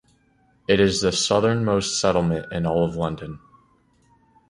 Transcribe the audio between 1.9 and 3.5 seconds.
settlement in all of London.